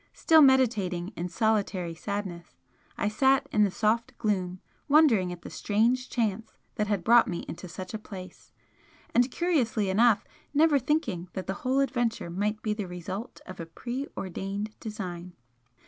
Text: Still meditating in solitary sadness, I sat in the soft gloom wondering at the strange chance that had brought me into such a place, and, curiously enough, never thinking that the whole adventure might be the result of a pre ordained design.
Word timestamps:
Still 0.13 0.41
meditating 0.41 1.09
in 1.09 1.29
solitary 1.29 1.93
sadness, 1.93 2.57
I 2.97 3.07
sat 3.07 3.47
in 3.51 3.61
the 3.63 3.69
soft 3.69 4.17
gloom 4.17 4.59
wondering 4.87 5.31
at 5.31 5.43
the 5.43 5.51
strange 5.51 6.09
chance 6.09 6.53
that 6.73 6.87
had 6.87 7.03
brought 7.03 7.27
me 7.27 7.45
into 7.47 7.67
such 7.67 7.93
a 7.93 7.99
place, 7.99 8.51
and, 9.13 9.29
curiously 9.29 9.91
enough, 9.91 10.25
never 10.55 10.79
thinking 10.79 11.29
that 11.33 11.45
the 11.45 11.53
whole 11.61 11.79
adventure 11.81 12.31
might 12.31 12.63
be 12.63 12.73
the 12.73 12.87
result 12.87 13.41
of 13.45 13.59
a 13.59 13.67
pre 13.67 14.07
ordained 14.17 14.73
design. 14.79 15.33